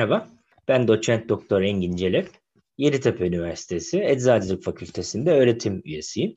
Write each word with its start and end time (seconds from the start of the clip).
Merhaba, 0.00 0.28
ben 0.68 0.88
doçent 0.88 1.28
doktor 1.28 1.62
Engin 1.62 1.96
Celep. 1.96 2.30
Yeditepe 2.78 3.26
Üniversitesi 3.26 4.02
Eczacılık 4.04 4.64
Fakültesi'nde 4.64 5.32
öğretim 5.32 5.82
üyesiyim. 5.84 6.34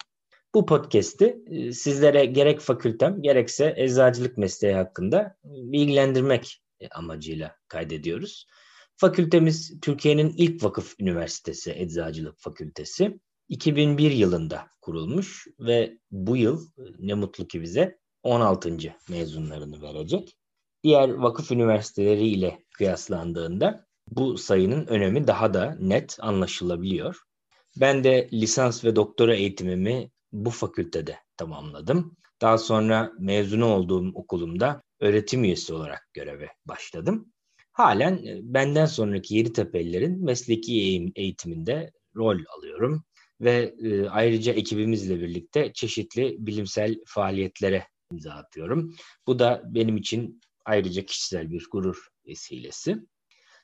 Bu 0.54 0.66
podcast'i 0.66 1.44
e, 1.48 1.72
sizlere 1.72 2.26
gerek 2.26 2.60
fakültem 2.60 3.22
gerekse 3.22 3.74
eczacılık 3.78 4.38
mesleği 4.38 4.74
hakkında 4.74 5.38
bilgilendirmek 5.44 6.62
amacıyla 6.92 7.56
kaydediyoruz. 7.68 8.48
Fakültemiz 8.96 9.80
Türkiye'nin 9.82 10.34
ilk 10.38 10.64
vakıf 10.64 10.96
üniversitesi 11.00 11.72
Eczacılık 11.72 12.40
Fakültesi. 12.40 13.20
2001 13.50 14.12
yılında 14.12 14.68
kurulmuş 14.82 15.48
ve 15.60 15.98
bu 16.12 16.38
yıl 16.38 16.68
ne 17.00 17.14
mutlu 17.14 17.48
ki 17.48 17.62
bize 17.62 18.00
16. 18.24 18.78
mezunlarını 19.10 19.82
verecek. 19.82 20.38
Diğer 20.84 21.10
vakıf 21.10 21.52
üniversiteleri 21.52 22.28
ile 22.28 22.64
kıyaslandığında 22.74 23.86
bu 24.12 24.38
sayının 24.38 24.88
önemi 24.88 25.28
daha 25.28 25.54
da 25.54 25.78
net 25.80 26.18
anlaşılabiliyor. 26.20 27.20
Ben 27.80 28.04
de 28.04 28.30
lisans 28.34 28.86
ve 28.86 28.96
doktora 28.96 29.36
eğitimimi 29.36 30.12
bu 30.32 30.50
fakültede 30.50 31.18
tamamladım. 31.38 32.18
Daha 32.42 32.58
sonra 32.58 33.12
mezunu 33.20 33.66
olduğum 33.66 34.12
okulumda 34.16 34.82
öğretim 35.00 35.44
üyesi 35.44 35.74
olarak 35.74 36.10
göreve 36.14 36.50
başladım. 36.66 37.34
Halen 37.72 38.26
e, 38.26 38.40
benden 38.42 38.86
sonraki 38.86 39.36
Yeditepe'lilerin 39.36 40.24
mesleki 40.26 40.74
eğitiminde 41.16 41.92
rol 42.16 42.40
alıyorum 42.58 43.04
ve 43.42 43.76
e, 43.84 44.10
ayrıca 44.10 44.54
ekibimizle 44.54 45.20
birlikte 45.20 45.74
çeşitli 45.74 46.36
bilimsel 46.40 46.96
faaliyetlere 47.06 47.88
imza 48.12 48.32
atıyorum. 48.32 48.96
Bu 49.28 49.40
da 49.40 49.62
benim 49.66 49.98
için 49.98 50.42
ayrıca 50.66 51.06
kişisel 51.06 51.52
bir 51.52 51.68
gurur 51.72 52.08
vesilesi. 52.28 52.98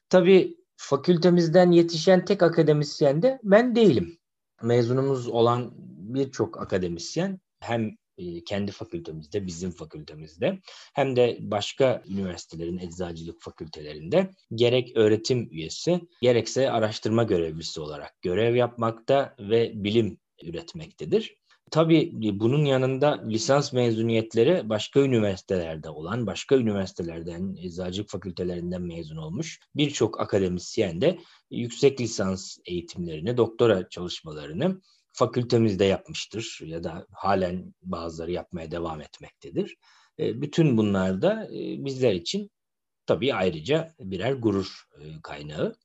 Tabii 0.10 0.58
fakültemizden 0.78 1.72
yetişen 1.72 2.26
tek 2.26 2.44
akademisyen 2.44 3.22
de 3.22 3.40
ben 3.44 3.76
değilim. 3.76 4.18
Mezunumuz 4.64 5.28
olan 5.28 5.72
birçok 6.14 6.62
akademisyen 6.62 7.40
hem 7.60 7.96
e, 8.20 8.44
kendi 8.44 8.72
fakültemizde, 8.72 9.48
bizim 9.48 9.72
fakültemizde 9.72 10.60
hem 10.94 11.16
de 11.16 11.38
başka 11.42 12.04
üniversitelerin 12.10 12.78
eczacılık 12.78 13.42
fakültelerinde 13.42 14.32
gerek 14.56 14.92
öğretim 14.96 15.50
üyesi 15.52 16.02
gerekse 16.22 16.72
araştırma 16.72 17.24
görevlisi 17.24 17.82
olarak 17.82 18.22
görev 18.22 18.56
yapmakta 18.56 19.36
ve 19.40 19.72
bilim 19.76 20.18
üretmektedir. 20.44 21.36
Tabii 21.72 22.12
bunun 22.40 22.66
yanında 22.66 23.24
lisans 23.28 23.74
mezuniyetleri 23.74 24.70
başka 24.70 25.00
üniversitelerde 25.00 25.90
olan, 25.90 26.28
başka 26.28 26.56
üniversitelerden, 26.56 27.56
eczacılık 27.60 28.10
fakültelerinden 28.10 28.82
mezun 28.82 29.18
olmuş 29.18 29.60
birçok 29.76 30.20
akademisyen 30.22 31.02
de 31.02 31.20
yüksek 31.52 32.02
lisans 32.02 32.58
eğitimlerini, 32.66 33.38
doktora 33.38 33.90
çalışmalarını 33.90 34.82
fakültemizde 35.12 35.86
yapmıştır 35.86 36.60
ya 36.66 36.84
da 36.84 37.08
halen 37.12 37.74
bazıları 37.82 38.32
yapmaya 38.32 38.72
devam 38.72 39.02
etmektedir. 39.02 39.78
E, 40.20 40.42
bütün 40.42 40.78
bunlar 40.78 41.22
da 41.22 41.48
e, 41.54 41.86
bizler 41.86 42.14
için 42.14 42.52
tabii 43.06 43.34
ayrıca 43.34 43.94
birer 44.00 44.34
gurur 44.34 44.84
e, 45.00 45.04
kaynağı. 45.24 45.76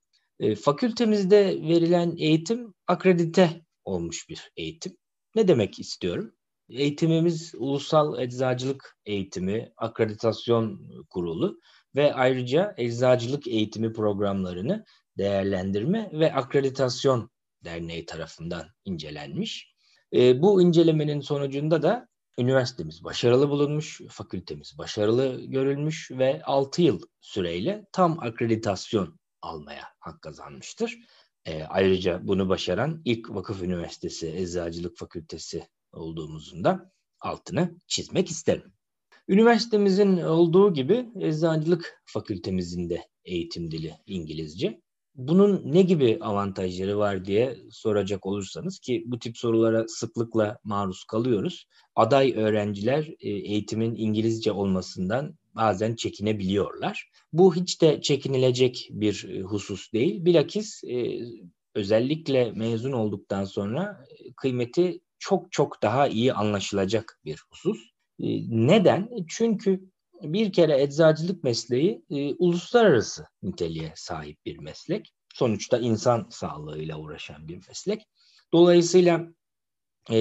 Fakültemizde 0.63 1.47
verilen 1.47 2.17
eğitim 2.19 2.75
akredite 2.87 3.65
olmuş 3.85 4.29
bir 4.29 4.53
eğitim. 4.57 4.97
Ne 5.35 5.49
demek 5.49 5.79
istiyorum? 5.79 6.35
Eğitimimiz 6.69 7.55
Ulusal 7.57 8.21
Eczacılık 8.21 8.97
Eğitimi 9.07 9.73
Akreditasyon 9.77 10.91
Kurulu 11.11 11.61
ve 11.97 12.15
ayrıca 12.15 12.75
eczacılık 12.77 13.47
eğitimi 13.47 13.93
programlarını 13.93 14.85
değerlendirme 15.19 16.11
ve 16.13 16.33
akreditasyon 16.33 17.31
derneği 17.65 18.07
tarafından 18.07 18.67
incelenmiş. 18.85 19.75
E, 20.13 20.43
bu 20.43 20.63
incelemenin 20.63 21.21
sonucunda 21.21 21.83
da 21.83 22.09
üniversitemiz 22.39 23.05
başarılı 23.05 23.51
bulunmuş, 23.51 24.01
fakültemiz 24.09 24.79
başarılı 24.79 25.41
görülmüş 25.41 26.11
ve 26.11 26.43
6 26.45 26.83
yıl 26.83 27.01
süreyle 27.21 27.87
tam 27.93 28.21
akreditasyon 28.21 29.19
almaya 29.43 29.85
hak 29.99 30.23
kazanmıştır. 30.23 30.99
E, 31.47 31.63
ayrıca 31.63 32.21
bunu 32.23 32.49
başaran 32.49 33.03
ilk 33.05 33.31
vakıf 33.31 33.63
üniversitesi 33.63 34.29
Eczacılık 34.37 34.99
Fakültesi 34.99 35.69
olduğumuzun 35.93 36.65
da 36.65 36.93
altını 37.21 37.81
çizmek 37.87 38.31
isterim. 38.31 38.73
Üniversitemizin 39.29 40.17
olduğu 40.17 40.75
gibi 40.75 41.09
Eczacılık 41.21 42.03
Fakültemizin 42.05 42.91
de 42.91 43.09
eğitim 43.25 43.71
dili 43.71 43.95
İngilizce. 44.07 44.81
Bunun 45.15 45.63
ne 45.65 45.83
gibi 45.83 46.19
avantajları 46.21 46.99
var 46.99 47.25
diye 47.25 47.57
soracak 47.71 48.27
olursanız 48.27 48.79
ki 48.79 49.05
bu 49.07 49.19
tip 49.19 49.39
sorulara 49.39 49.89
sıklıkla 49.89 50.59
maruz 50.65 51.05
kalıyoruz. 51.05 51.67
Aday 51.97 52.33
öğrenciler 52.37 53.09
e, 53.21 53.31
eğitimin 53.31 53.95
İngilizce 53.95 54.53
olmasından 54.53 55.35
bazen 55.57 55.95
çekinebiliyorlar. 55.95 57.11
Bu 57.33 57.55
hiç 57.55 57.83
de 57.83 58.01
çekinilecek 58.01 58.89
bir 58.91 59.29
e, 59.29 59.41
husus 59.41 59.93
değil. 59.93 60.25
Bilakis 60.25 60.85
e, 60.85 61.21
özellikle 61.75 62.53
mezun 62.53 62.93
olduktan 62.93 63.45
sonra 63.45 64.07
kıymeti 64.37 65.01
çok 65.19 65.53
çok 65.53 65.83
daha 65.83 66.09
iyi 66.09 66.33
anlaşılacak 66.33 67.21
bir 67.25 67.43
husus. 67.51 67.79
Neden? 68.49 69.11
Çünkü 69.29 69.91
bir 70.23 70.53
kere 70.53 70.83
eczacılık 70.83 71.45
mesleği 71.45 72.05
e, 72.11 72.35
uluslararası 72.35 73.27
niteliğe 73.43 73.93
sahip 73.97 74.47
bir 74.47 74.59
meslek. 74.59 75.13
Sonuçta 75.35 75.79
insan 75.79 76.27
sağlığıyla 76.31 76.99
uğraşan 76.99 77.49
bir 77.49 77.57
meslek. 77.69 78.03
Dolayısıyla 78.53 79.27
e, 80.11 80.17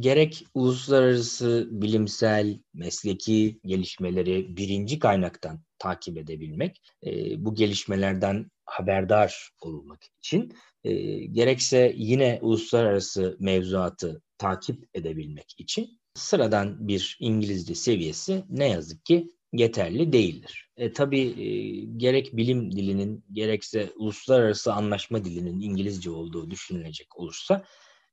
gerek 0.00 0.44
uluslararası 0.54 1.68
bilimsel, 1.70 2.58
mesleki 2.74 3.60
gelişmeleri 3.64 4.56
birinci 4.56 4.98
kaynaktan 4.98 5.60
takip 5.78 6.18
edebilmek, 6.18 6.82
e, 7.06 7.44
bu 7.44 7.54
gelişmelerden 7.54 8.50
haberdar 8.64 9.50
olmak 9.60 10.04
için, 10.18 10.52
e, 10.84 10.94
gerekse 11.26 11.92
yine 11.96 12.38
uluslararası 12.42 13.36
mevzuatı 13.40 14.22
takip 14.38 14.88
edebilmek 14.94 15.54
için 15.58 16.00
sıradan 16.14 16.88
bir 16.88 17.16
İngilizce 17.20 17.74
seviyesi 17.74 18.44
ne 18.48 18.68
yazık 18.68 19.04
ki 19.04 19.32
yeterli 19.52 20.12
değildir. 20.12 20.70
E, 20.76 20.92
tabii 20.92 21.20
e, 21.20 21.48
gerek 21.96 22.36
bilim 22.36 22.72
dilinin 22.72 23.24
gerekse 23.32 23.92
uluslararası 23.96 24.72
anlaşma 24.72 25.24
dilinin 25.24 25.60
İngilizce 25.60 26.10
olduğu 26.10 26.50
düşünülecek 26.50 27.18
olursa 27.18 27.64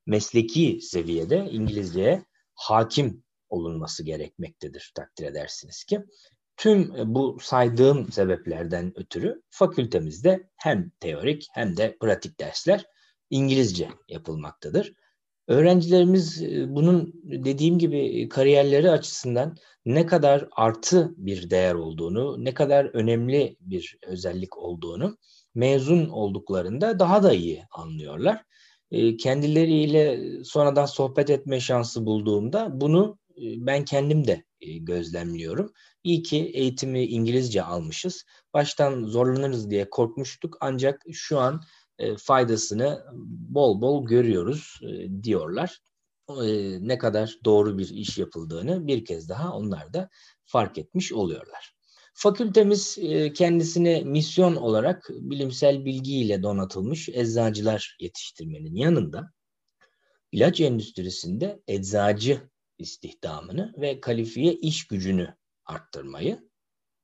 mesleki 0.05 0.79
seviyede 0.81 1.47
İngilizceye 1.51 2.25
hakim 2.53 3.23
olunması 3.49 4.03
gerekmektedir 4.03 4.91
takdir 4.95 5.25
edersiniz 5.25 5.83
ki. 5.83 6.01
Tüm 6.57 6.93
bu 7.15 7.37
saydığım 7.41 8.11
sebeplerden 8.11 8.93
ötürü 8.95 9.41
fakültemizde 9.49 10.49
hem 10.55 10.91
teorik 10.99 11.47
hem 11.53 11.77
de 11.77 11.97
pratik 11.99 12.39
dersler 12.39 12.85
İngilizce 13.29 13.89
yapılmaktadır. 14.09 14.93
Öğrencilerimiz 15.47 16.43
e, 16.43 16.75
bunun 16.75 17.13
dediğim 17.23 17.77
gibi 17.77 17.99
e, 17.99 18.29
kariyerleri 18.29 18.91
açısından 18.91 19.57
ne 19.85 20.05
kadar 20.05 20.47
artı 20.51 21.13
bir 21.17 21.49
değer 21.49 21.73
olduğunu, 21.73 22.43
ne 22.45 22.53
kadar 22.53 22.85
önemli 22.85 23.57
bir 23.59 23.97
özellik 24.07 24.57
olduğunu 24.57 25.17
mezun 25.55 26.09
olduklarında 26.09 26.99
daha 26.99 27.23
da 27.23 27.33
iyi 27.33 27.63
anlıyorlar. 27.71 28.43
E, 28.93 29.17
kendileriyle 29.17 30.19
sonradan 30.43 30.85
sohbet 30.85 31.29
etme 31.29 31.59
şansı 31.59 32.05
bulduğumda 32.05 32.81
bunu 32.81 33.19
ben 33.37 33.85
kendim 33.85 34.27
de 34.27 34.43
gözlemliyorum. 34.79 35.73
İyi 36.03 36.23
ki 36.23 36.37
eğitimi 36.37 37.05
İngilizce 37.05 37.63
almışız. 37.63 38.25
Baştan 38.53 39.03
zorlanırız 39.03 39.69
diye 39.69 39.89
korkmuştuk 39.89 40.57
ancak 40.61 41.01
şu 41.11 41.39
an 41.39 41.61
e, 41.99 42.17
faydasını 42.17 43.05
bol 43.49 43.81
bol 43.81 44.05
görüyoruz 44.05 44.79
e, 44.81 45.23
diyorlar. 45.23 45.79
E, 46.29 46.43
ne 46.87 46.97
kadar 46.97 47.37
doğru 47.45 47.77
bir 47.77 47.89
iş 47.89 48.17
yapıldığını 48.17 48.87
bir 48.87 49.05
kez 49.05 49.29
daha 49.29 49.53
onlar 49.53 49.93
da 49.93 50.09
fark 50.45 50.77
etmiş 50.77 51.13
oluyorlar. 51.13 51.73
Fakültemiz 52.13 52.99
kendisine 53.35 54.01
misyon 54.03 54.55
olarak 54.55 55.09
bilimsel 55.09 55.85
bilgiyle 55.85 56.43
donatılmış 56.43 57.09
eczacılar 57.09 57.97
yetiştirmenin 57.99 58.75
yanında 58.75 59.31
ilaç 60.31 60.61
endüstrisinde 60.61 61.59
eczacı 61.67 62.41
istihdamını 62.77 63.73
ve 63.77 64.01
kalifiye 64.01 64.53
iş 64.53 64.87
gücünü 64.87 65.35
arttırmayı 65.65 66.49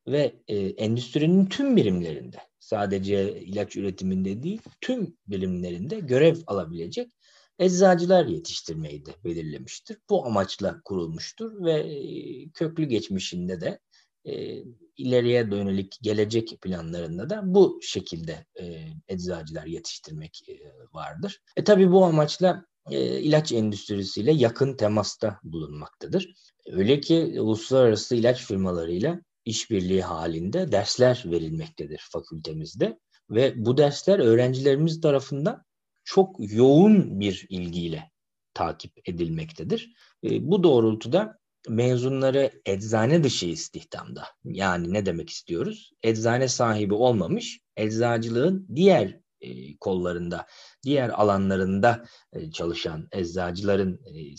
ve 0.07 0.35
e, 0.47 0.57
endüstrinin 0.57 1.45
tüm 1.45 1.75
birimlerinde 1.75 2.37
sadece 2.59 3.41
ilaç 3.41 3.75
üretiminde 3.75 4.43
değil 4.43 4.61
tüm 4.81 5.17
birimlerinde 5.27 5.99
görev 5.99 6.35
alabilecek 6.47 7.11
eczacılar 7.59 8.25
yetiştirmeyi 8.25 9.05
de 9.05 9.11
belirlemiştir. 9.23 9.97
Bu 10.09 10.25
amaçla 10.25 10.81
kurulmuştur 10.85 11.65
ve 11.65 11.73
e, 11.73 12.49
köklü 12.49 12.85
geçmişinde 12.85 13.61
de 13.61 13.79
e, 14.25 14.63
ileriye 14.97 15.51
dönük 15.51 15.93
gelecek 16.01 16.61
planlarında 16.61 17.29
da 17.29 17.41
bu 17.45 17.79
şekilde 17.81 18.45
e, 18.59 18.85
eczacılar 19.07 19.65
yetiştirmek 19.65 20.49
e, 20.49 20.53
vardır. 20.93 21.41
E 21.57 21.63
tabi 21.63 21.91
bu 21.91 22.05
amaçla 22.05 22.65
e, 22.91 23.19
ilaç 23.19 23.51
endüstrisiyle 23.51 24.31
yakın 24.31 24.77
temasta 24.77 25.39
bulunmaktadır. 25.43 26.33
Öyle 26.67 26.99
ki 26.99 27.41
uluslararası 27.41 28.15
ilaç 28.15 28.45
firmalarıyla 28.45 29.21
işbirliği 29.45 30.01
halinde 30.01 30.71
dersler 30.71 31.23
verilmektedir 31.25 32.01
fakültemizde 32.11 32.99
ve 33.29 33.53
bu 33.65 33.77
dersler 33.77 34.19
öğrencilerimiz 34.19 35.01
tarafından 35.01 35.63
çok 36.03 36.35
yoğun 36.39 37.19
bir 37.19 37.45
ilgiyle 37.49 38.11
takip 38.53 39.09
edilmektedir. 39.09 39.93
E, 40.23 40.49
bu 40.51 40.63
doğrultuda 40.63 41.38
mezunları 41.67 42.51
eczane 42.65 43.23
dışı 43.23 43.45
istihdamda. 43.45 44.23
Yani 44.43 44.93
ne 44.93 45.05
demek 45.05 45.29
istiyoruz? 45.29 45.91
Eczane 46.03 46.47
sahibi 46.47 46.93
olmamış, 46.93 47.59
eczacılığın 47.77 48.67
diğer 48.75 49.19
e, 49.41 49.77
kollarında, 49.77 50.45
diğer 50.83 51.09
alanlarında 51.09 52.05
e, 52.33 52.51
çalışan 52.51 53.07
eczacıların 53.11 53.93
e, 53.93 54.35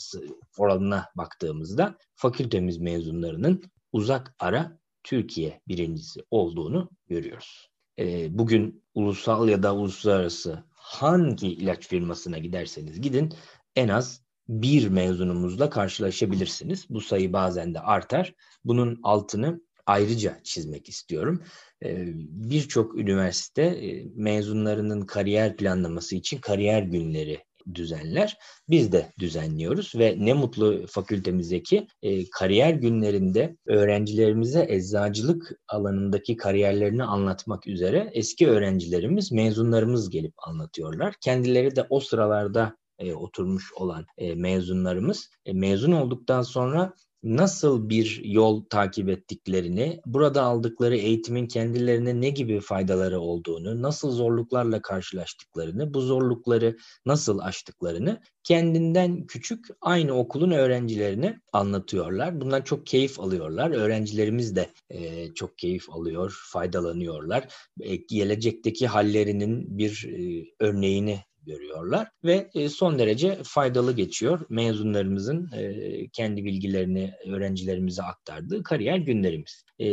oranına 0.59 1.07
baktığımızda 1.17 1.99
fakültemiz 2.15 2.79
mezunlarının 2.79 3.63
uzak 3.93 4.35
ara 4.39 4.79
Türkiye 5.03 5.61
birincisi 5.69 6.21
olduğunu 6.31 6.91
görüyoruz. 7.09 7.71
E, 7.99 8.39
bugün 8.39 8.85
ulusal 8.95 9.49
ya 9.49 9.63
da 9.63 9.75
uluslararası 9.75 10.65
hangi 10.71 11.49
ilaç 11.49 11.89
firmasına 11.89 12.39
giderseniz 12.39 13.01
gidin 13.01 13.33
en 13.77 13.89
az 13.89 14.23
bir 14.51 14.89
mezunumuzla 14.89 15.71
karşılaşabilirsiniz. 15.71 16.87
Bu 16.91 17.01
sayı 17.01 17.33
bazen 17.33 17.75
de 17.75 17.81
artar. 17.81 18.35
Bunun 18.65 19.01
altını 19.03 19.61
ayrıca 19.87 20.41
çizmek 20.45 20.89
istiyorum. 20.89 21.43
Ee, 21.85 22.05
birçok 22.17 22.99
üniversite 22.99 23.63
e, 23.63 24.07
mezunlarının 24.15 25.01
kariyer 25.01 25.57
planlaması 25.57 26.17
için 26.17 26.39
kariyer 26.39 26.83
günleri 26.83 27.39
düzenler. 27.75 28.39
Biz 28.69 28.93
de 28.93 29.13
düzenliyoruz 29.19 29.93
ve 29.95 30.17
ne 30.19 30.33
mutlu 30.33 30.87
fakültemizdeki 30.87 31.87
e, 32.03 32.31
kariyer 32.31 32.75
günlerinde 32.75 33.57
öğrencilerimize 33.67 34.67
eczacılık 34.69 35.53
alanındaki 35.69 36.37
kariyerlerini 36.37 37.05
anlatmak 37.05 37.67
üzere 37.67 38.11
eski 38.13 38.49
öğrencilerimiz, 38.49 39.33
mezunlarımız 39.33 40.11
gelip 40.11 40.35
anlatıyorlar. 40.47 41.15
Kendileri 41.21 41.77
de 41.77 41.87
o 41.91 42.01
sıralarda 42.01 42.80
e, 43.01 43.15
oturmuş 43.15 43.73
olan 43.73 44.07
e, 44.19 44.35
mezunlarımız 44.35 45.31
e, 45.47 45.53
mezun 45.53 45.93
olduktan 45.93 46.43
sonra 46.43 46.95
nasıl 47.23 47.89
bir 47.89 48.21
yol 48.25 48.65
takip 48.65 49.09
ettiklerini, 49.09 50.01
burada 50.07 50.43
aldıkları 50.43 50.97
eğitimin 50.97 51.47
kendilerine 51.47 52.21
ne 52.21 52.31
gibi 52.31 52.61
faydaları 52.61 53.21
olduğunu, 53.21 53.83
nasıl 53.83 54.11
zorluklarla 54.11 54.83
karşılaştıklarını, 54.83 55.95
bu 55.95 56.01
zorlukları 56.01 56.77
nasıl 57.07 57.39
aştıklarını 57.39 58.21
kendinden 58.43 59.27
küçük 59.27 59.67
aynı 59.81 60.13
okulun 60.13 60.51
öğrencilerine 60.51 61.41
anlatıyorlar. 61.53 62.41
Bundan 62.41 62.63
çok 62.63 62.87
keyif 62.87 63.21
alıyorlar. 63.21 63.71
Öğrencilerimiz 63.71 64.57
de 64.57 64.71
e, 64.91 65.29
çok 65.35 65.59
keyif 65.59 65.91
alıyor, 65.91 66.41
faydalanıyorlar. 66.53 67.49
E, 67.81 67.97
gelecekteki 67.97 68.87
hallerinin 68.87 69.79
bir 69.79 70.09
e, 70.09 70.45
örneğini 70.61 71.21
görüyorlar 71.47 72.09
ve 72.25 72.51
e, 72.55 72.69
son 72.69 72.99
derece 72.99 73.39
faydalı 73.45 73.93
geçiyor 73.93 74.41
mezunlarımızın 74.49 75.51
e, 75.53 76.09
kendi 76.09 76.45
bilgilerini 76.45 77.13
öğrencilerimize 77.27 78.03
aktardığı 78.03 78.63
kariyer 78.63 78.97
günlerimiz. 78.97 79.65
E, 79.81 79.87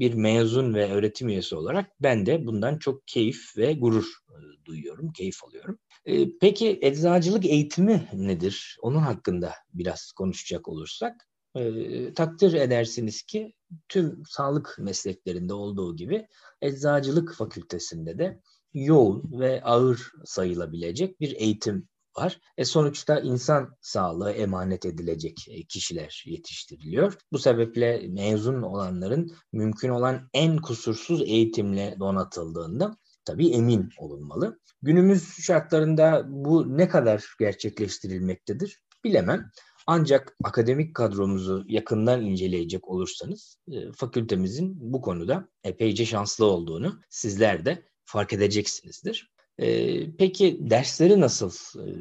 bir 0.00 0.14
mezun 0.14 0.74
ve 0.74 0.90
öğretim 0.92 1.28
üyesi 1.28 1.56
olarak 1.56 1.90
ben 2.00 2.26
de 2.26 2.46
bundan 2.46 2.78
çok 2.78 3.06
keyif 3.06 3.56
ve 3.56 3.72
gurur 3.72 4.06
duyuyorum, 4.64 5.12
keyif 5.12 5.44
alıyorum. 5.44 5.78
Peki 6.40 6.78
eczacılık 6.82 7.46
eğitimi 7.46 8.08
nedir? 8.12 8.76
Onun 8.82 8.98
hakkında 8.98 9.52
biraz 9.74 10.12
konuşacak 10.12 10.68
olursak 10.68 11.28
e, 11.54 12.14
takdir 12.14 12.52
edersiniz 12.52 13.22
ki 13.22 13.54
tüm 13.88 14.22
sağlık 14.28 14.76
mesleklerinde 14.78 15.54
olduğu 15.54 15.96
gibi 15.96 16.26
eczacılık 16.62 17.34
fakültesinde 17.34 18.18
de 18.18 18.40
yoğun 18.74 19.40
ve 19.40 19.62
ağır 19.62 20.12
sayılabilecek 20.24 21.20
bir 21.20 21.36
eğitim 21.36 21.88
var. 22.18 22.40
E 22.56 22.64
sonuçta 22.64 23.20
insan 23.20 23.76
sağlığı 23.80 24.30
emanet 24.30 24.86
edilecek 24.86 25.46
e, 25.48 25.64
kişiler 25.64 26.24
yetiştiriliyor. 26.26 27.14
Bu 27.32 27.38
sebeple 27.38 28.08
mezun 28.08 28.62
olanların 28.62 29.32
mümkün 29.52 29.88
olan 29.88 30.28
en 30.34 30.56
kusursuz 30.56 31.22
eğitimle 31.22 31.96
donatıldığında 32.00 32.96
tabii 33.24 33.50
emin 33.50 33.88
olunmalı. 33.98 34.60
Günümüz 34.82 35.44
şartlarında 35.46 36.24
bu 36.28 36.78
ne 36.78 36.88
kadar 36.88 37.24
gerçekleştirilmektedir 37.38 38.82
bilemem. 39.04 39.50
Ancak 39.86 40.36
akademik 40.44 40.96
kadromuzu 40.96 41.64
yakından 41.68 42.22
inceleyecek 42.22 42.88
olursanız 42.88 43.58
e, 43.72 43.92
fakültemizin 43.92 44.92
bu 44.92 45.00
konuda 45.00 45.48
epeyce 45.64 46.06
şanslı 46.06 46.44
olduğunu 46.44 47.00
sizler 47.08 47.64
de 47.64 47.84
fark 48.08 48.32
edeceksinizdir. 48.32 49.30
Ee, 49.58 50.16
peki 50.16 50.58
dersleri 50.60 51.20
nasıl? 51.20 51.50
Ee, 51.78 51.92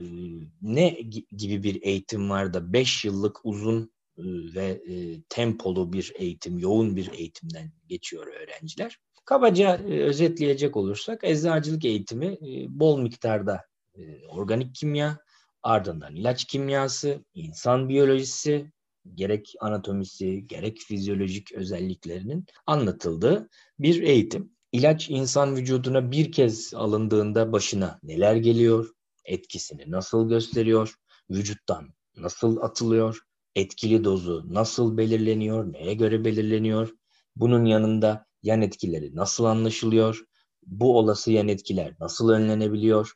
ne 0.61 0.89
gibi 1.37 1.63
bir 1.63 1.81
eğitim 1.81 2.29
var 2.29 2.53
da 2.53 2.73
5 2.73 3.05
yıllık 3.05 3.37
uzun 3.43 3.91
e, 4.17 4.23
ve 4.55 4.65
e, 4.65 5.21
tempolu 5.29 5.93
bir 5.93 6.13
eğitim, 6.15 6.59
yoğun 6.59 6.95
bir 6.95 7.11
eğitimden 7.13 7.71
geçiyor 7.87 8.27
öğrenciler? 8.27 8.99
Kabaca 9.25 9.77
e, 9.77 9.99
özetleyecek 9.99 10.77
olursak 10.77 11.19
eczacılık 11.23 11.85
eğitimi 11.85 12.25
e, 12.25 12.79
bol 12.79 12.99
miktarda 12.99 13.61
e, 13.95 14.25
organik 14.27 14.75
kimya, 14.75 15.19
ardından 15.63 16.15
ilaç 16.15 16.45
kimyası, 16.45 17.25
insan 17.33 17.89
biyolojisi, 17.89 18.71
gerek 19.13 19.53
anatomisi, 19.59 20.47
gerek 20.47 20.77
fizyolojik 20.79 21.51
özelliklerinin 21.51 22.45
anlatıldığı 22.65 23.49
bir 23.79 24.01
eğitim. 24.01 24.56
İlaç 24.77 25.09
insan 25.09 25.55
vücuduna 25.55 26.11
bir 26.11 26.31
kez 26.31 26.73
alındığında 26.73 27.51
başına 27.51 27.99
neler 28.03 28.35
geliyor, 28.35 28.89
etkisini 29.25 29.91
nasıl 29.91 30.29
gösteriyor, 30.29 30.95
vücuttan 31.29 31.93
nasıl 32.17 32.57
atılıyor, 32.57 33.19
etkili 33.55 34.03
dozu 34.03 34.45
nasıl 34.53 34.97
belirleniyor, 34.97 35.73
neye 35.73 35.93
göre 35.93 36.25
belirleniyor, 36.25 36.89
bunun 37.35 37.65
yanında 37.65 38.25
yan 38.43 38.61
etkileri 38.61 39.15
nasıl 39.15 39.45
anlaşılıyor, 39.45 40.23
bu 40.65 40.97
olası 40.97 41.31
yan 41.31 41.47
etkiler 41.47 41.95
nasıl 41.99 42.29
önlenebiliyor, 42.29 43.13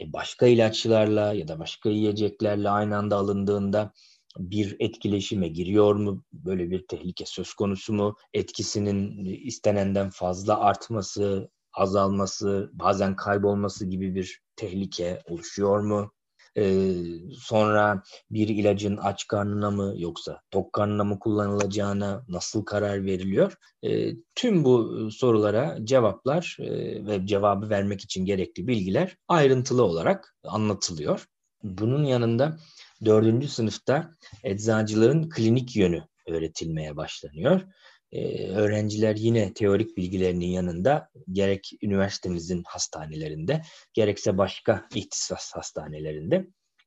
e 0.00 0.12
başka 0.12 0.46
ilaçlarla 0.46 1.32
ya 1.32 1.48
da 1.48 1.58
başka 1.58 1.90
yiyeceklerle 1.90 2.70
aynı 2.70 2.96
anda 2.96 3.16
alındığında 3.16 3.92
bir 4.38 4.76
etkileşime 4.80 5.48
giriyor 5.48 5.94
mu? 5.94 6.24
Böyle 6.32 6.70
bir 6.70 6.86
tehlike 6.86 7.24
söz 7.26 7.54
konusu 7.54 7.92
mu? 7.92 8.16
Etkisinin 8.34 9.24
istenenden 9.24 10.10
fazla 10.10 10.60
artması, 10.60 11.50
azalması, 11.72 12.70
bazen 12.72 13.16
kaybolması 13.16 13.86
gibi 13.86 14.14
bir 14.14 14.40
tehlike 14.56 15.22
oluşuyor 15.28 15.80
mu? 15.80 16.12
Ee, 16.56 16.94
sonra 17.38 18.02
bir 18.30 18.48
ilacın 18.48 18.96
aç 18.96 19.26
karnına 19.28 19.70
mı 19.70 19.94
yoksa 19.96 20.40
tok 20.50 20.72
karnına 20.72 21.04
mı 21.04 21.18
kullanılacağına 21.18 22.24
nasıl 22.28 22.64
karar 22.64 23.04
veriliyor? 23.04 23.54
Ee, 23.82 24.12
tüm 24.34 24.64
bu 24.64 25.08
sorulara 25.10 25.78
cevaplar 25.84 26.56
e, 26.60 27.06
ve 27.06 27.26
cevabı 27.26 27.70
vermek 27.70 28.00
için 28.00 28.24
gerekli 28.24 28.66
bilgiler 28.66 29.16
ayrıntılı 29.28 29.82
olarak 29.82 30.36
anlatılıyor. 30.44 31.26
Bunun 31.62 32.04
yanında 32.04 32.58
dördüncü 33.04 33.48
sınıfta 33.48 34.10
eczacıların 34.44 35.28
klinik 35.28 35.76
yönü 35.76 36.02
öğretilmeye 36.26 36.96
başlanıyor. 36.96 37.60
Ee, 38.12 38.48
öğrenciler 38.48 39.16
yine 39.16 39.54
teorik 39.54 39.96
bilgilerinin 39.96 40.46
yanında 40.46 41.10
gerek 41.32 41.72
üniversitemizin 41.82 42.62
hastanelerinde 42.66 43.62
gerekse 43.94 44.38
başka 44.38 44.88
ihtisas 44.94 45.52
hastanelerinde 45.54 46.46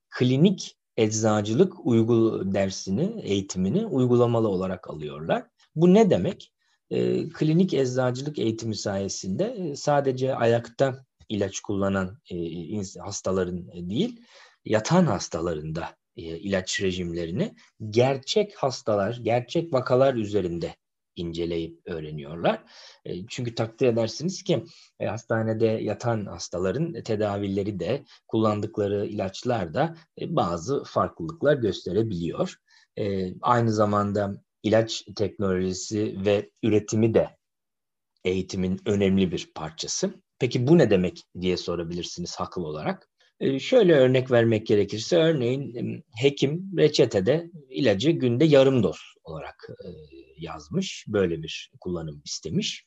klinik 0.09 0.77
eczacılık 0.97 1.85
uygul 1.85 2.53
dersini, 2.53 3.21
eğitimini 3.21 3.85
uygulamalı 3.85 4.47
olarak 4.47 4.89
alıyorlar. 4.89 5.45
Bu 5.75 5.93
ne 5.93 6.09
demek? 6.09 6.53
E, 6.89 7.29
klinik 7.29 7.73
eczacılık 7.73 8.39
eğitimi 8.39 8.75
sayesinde 8.75 9.45
e, 9.45 9.75
sadece 9.75 10.35
ayakta 10.35 11.05
ilaç 11.29 11.59
kullanan 11.59 12.17
e, 12.31 12.99
hastaların 12.99 13.89
değil, 13.89 14.21
yatan 14.65 15.05
hastalarında 15.05 15.83
e, 15.83 16.02
ilaç 16.15 16.81
rejimlerini 16.81 17.55
gerçek 17.89 18.55
hastalar, 18.55 19.19
gerçek 19.23 19.73
vakalar 19.73 20.13
üzerinde 20.13 20.75
inceleyip 21.15 21.81
öğreniyorlar. 21.85 22.63
E, 23.05 23.27
çünkü 23.27 23.55
takdir 23.55 23.87
edersiniz 23.87 24.43
ki 24.43 24.63
e, 24.99 25.05
hastanede 25.05 25.65
yatan 25.65 26.25
hastaların 26.25 27.03
tedavileri 27.03 27.79
de 27.79 28.03
kullandıkları 28.27 29.05
ilaçlar 29.05 29.73
da 29.73 29.95
bazı 30.21 30.83
farklılıklar 30.83 31.57
gösterebiliyor. 31.57 32.55
Aynı 33.41 33.71
zamanda 33.73 34.43
ilaç 34.63 35.03
teknolojisi 35.15 36.25
ve 36.25 36.49
üretimi 36.63 37.13
de 37.13 37.37
eğitimin 38.23 38.79
önemli 38.85 39.31
bir 39.31 39.51
parçası. 39.55 40.13
Peki 40.39 40.67
bu 40.67 40.77
ne 40.77 40.89
demek 40.89 41.23
diye 41.41 41.57
sorabilirsiniz 41.57 42.35
haklı 42.35 42.65
olarak. 42.65 43.09
Ee, 43.39 43.59
şöyle 43.59 43.93
örnek 43.93 44.31
vermek 44.31 44.67
gerekirse 44.67 45.17
örneğin 45.17 46.03
hekim 46.21 46.71
reçetede 46.77 47.51
ilacı 47.69 48.11
günde 48.11 48.45
yarım 48.45 48.83
doz 48.83 48.99
olarak 49.23 49.67
e, 49.85 49.89
yazmış. 50.37 51.05
Böyle 51.07 51.43
bir 51.43 51.71
kullanım 51.79 52.21
istemiş. 52.25 52.85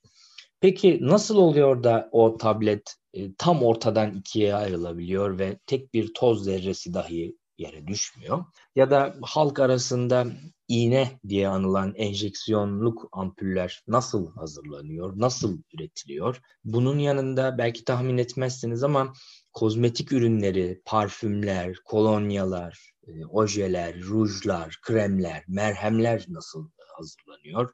Peki 0.60 0.98
nasıl 1.02 1.36
oluyor 1.36 1.84
da 1.84 2.08
o 2.12 2.36
tablet 2.36 2.94
e, 3.14 3.34
tam 3.34 3.62
ortadan 3.62 4.14
ikiye 4.14 4.54
ayrılabiliyor 4.54 5.38
ve 5.38 5.58
tek 5.66 5.94
bir 5.94 6.14
toz 6.14 6.44
zerresi 6.44 6.94
dahi 6.94 7.36
yere 7.58 7.86
düşmüyor? 7.86 8.44
Ya 8.76 8.90
da 8.90 9.16
halk 9.22 9.60
arasında 9.60 10.26
iğne 10.68 11.20
diye 11.28 11.48
anılan 11.48 11.94
enjeksiyonluk 11.96 13.08
ampuller 13.12 13.82
nasıl 13.88 14.32
hazırlanıyor, 14.32 15.12
nasıl 15.16 15.58
üretiliyor? 15.74 16.40
Bunun 16.64 16.98
yanında 16.98 17.58
belki 17.58 17.84
tahmin 17.84 18.18
etmezsiniz 18.18 18.82
ama 18.82 19.12
kozmetik 19.56 20.12
ürünleri, 20.12 20.82
parfümler, 20.84 21.74
kolonyalar, 21.84 22.92
e, 23.06 23.24
ojeler, 23.24 24.00
rujlar, 24.00 24.78
kremler, 24.82 25.44
merhemler 25.48 26.24
nasıl 26.28 26.70
hazırlanıyor? 26.96 27.72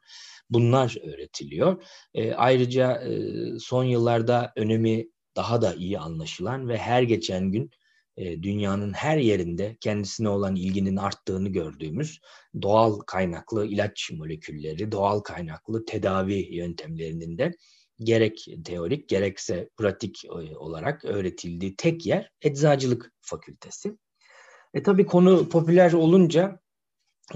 Bunlar 0.49 0.97
öğretiliyor. 1.13 1.83
E, 2.13 2.33
ayrıca 2.33 2.93
e, 2.93 3.13
son 3.59 3.83
yıllarda 3.83 4.53
önemi 4.55 5.09
daha 5.35 5.61
da 5.61 5.73
iyi 5.73 5.99
anlaşılan 5.99 6.69
ve 6.69 6.77
her 6.77 7.03
geçen 7.03 7.51
gün 7.51 7.69
e, 8.17 8.43
dünyanın 8.43 8.93
her 8.93 9.17
yerinde 9.17 9.77
kendisine 9.81 10.29
olan 10.29 10.55
ilginin 10.55 10.97
arttığını 10.97 11.49
gördüğümüz 11.49 12.19
doğal 12.61 12.99
kaynaklı 12.99 13.65
ilaç 13.65 14.11
molekülleri, 14.11 14.91
doğal 14.91 15.19
kaynaklı 15.19 15.85
tedavi 15.85 16.55
yöntemlerinin 16.55 17.37
de 17.37 17.53
gerek 17.99 18.45
teorik 18.65 19.09
gerekse 19.09 19.69
pratik 19.77 20.25
e, 20.25 20.57
olarak 20.57 21.05
öğretildiği 21.05 21.75
tek 21.75 22.05
yer 22.05 22.31
Eczacılık 22.41 23.11
Fakültesi. 23.21 23.97
E 24.73 24.83
tabii 24.83 25.05
konu 25.05 25.49
popüler 25.49 25.93
olunca 25.93 26.59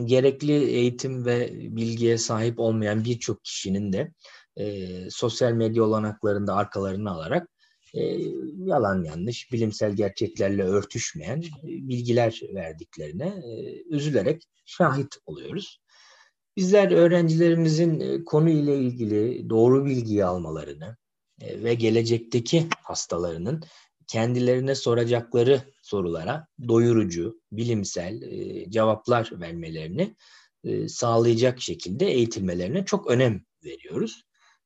gerekli 0.04 0.54
eğitim 0.54 1.26
ve 1.26 1.50
bilgiye 1.54 2.18
sahip 2.18 2.60
olmayan 2.60 3.06
birçok 3.06 3.44
kişinin 3.44 3.94
de 3.94 4.14
e, 4.56 4.88
sosyal 5.10 5.52
medya 5.52 5.84
olanaklarında 5.84 6.56
arkalarını 6.56 7.12
alarak 7.12 7.50
e, 7.94 8.00
yalan 8.58 9.04
yanlış, 9.04 9.52
bilimsel 9.52 9.96
gerçeklerle 9.96 10.64
örtüşmeyen 10.64 11.42
e, 11.42 11.68
bilgiler 11.68 12.42
verdiklerine 12.54 13.28
e, 13.28 13.82
üzülerek 13.96 14.44
şahit 14.66 15.18
oluyoruz. 15.26 15.80
Bizler 16.58 16.92
öğrencilerimizin 16.92 18.00
e, 18.00 18.24
konu 18.26 18.50
ile 18.50 18.78
ilgili 18.78 19.50
doğru 19.50 19.86
bilgiyi 19.86 20.26
almalarını 20.26 20.98
e, 21.42 21.64
ve 21.64 21.74
gelecekteki 21.74 22.68
hastalarının 22.84 23.64
kendilerine 24.08 24.76
soracakları 24.76 25.62
sorulara 25.82 26.48
doyurucu, 26.68 27.42
bilimsel 27.52 28.22
e, 28.22 28.72
cevaplar 28.72 29.32
vermelerini 29.34 30.16
sağlayacak 30.88 31.62
şekilde 31.62 32.06
eğitilmelerine 32.06 32.86
çok 32.86 33.08
önem 33.12 33.42
veriyoruz. 33.66 34.24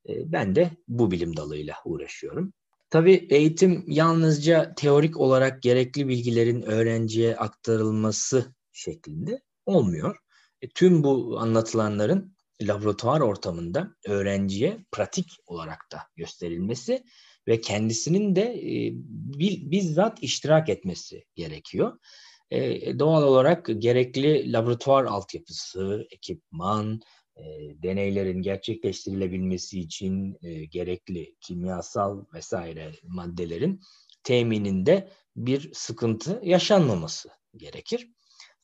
Ben 0.08 0.56
de 0.56 0.72
bu 0.88 1.12
bilim 1.12 1.38
dalıyla 1.38 1.76
uğraşıyorum. 1.86 2.54
Tabii 2.90 3.28
eğitim 3.30 3.84
yalnızca 3.88 4.74
teorik 4.76 5.20
olarak 5.20 5.62
gerekli 5.62 6.08
bilgilerin 6.08 6.62
öğrenciye 6.62 7.36
aktarılması 7.36 8.56
şeklinde 8.72 9.42
olmuyor. 9.66 10.18
E, 10.62 10.70
tüm 10.70 11.04
bu 11.04 11.40
anlatılanların 11.40 12.36
laboratuvar 12.62 13.22
ortamında 13.22 13.96
öğrenciye 14.08 14.86
pratik 14.92 15.28
olarak 15.46 15.80
da 15.92 15.98
gösterilmesi 16.16 17.04
ve 17.48 17.62
kendisinin 17.62 18.36
de 18.36 18.42
e, 18.42 18.92
bizzat 19.72 20.24
iştirak 20.24 20.70
etmesi 20.70 21.24
gerekiyor. 21.36 22.00
E, 22.52 23.00
doğal 23.00 23.24
olarak 23.24 23.70
gerekli 23.78 24.52
laboratuvar 24.52 25.04
altyapısı, 25.04 26.08
ekipman, 26.12 27.02
deneylerin 27.84 28.42
gerçekleştirilebilmesi 28.42 29.80
için 29.80 30.38
gerekli 30.72 31.36
kimyasal 31.42 32.26
vesaire 32.34 32.92
maddelerin 33.04 33.82
temininde 34.24 35.10
bir 35.36 35.74
sıkıntı 35.74 36.40
yaşanmaması 36.44 37.30
gerekir. 37.58 38.12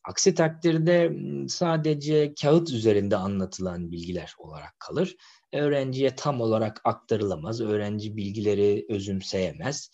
Aksi 0.08 0.34
takdirde 0.34 1.12
sadece 1.48 2.34
kağıt 2.42 2.70
üzerinde 2.70 3.16
anlatılan 3.16 3.92
bilgiler 3.92 4.34
olarak 4.38 4.80
kalır. 4.80 5.16
Öğrenciye 5.52 6.16
tam 6.16 6.40
olarak 6.40 6.80
aktarılamaz. 6.84 7.60
Öğrenci 7.60 8.16
bilgileri 8.16 8.86
özümseyemez. 8.88 9.90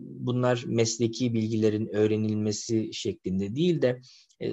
Bunlar 0.00 0.64
mesleki 0.66 1.34
bilgilerin 1.34 1.86
öğrenilmesi 1.86 2.90
şeklinde 2.92 3.56
değil 3.56 3.82
de 3.82 4.00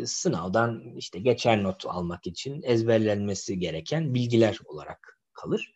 sınavdan 0.06 0.96
işte 0.98 1.20
geçer 1.20 1.64
not 1.64 1.86
almak 1.86 2.28
için 2.28 2.62
ezberlenmesi 2.64 3.60
gereken 3.60 4.14
bilgiler 4.14 4.60
olarak 4.66 5.20
kalır. 5.34 5.74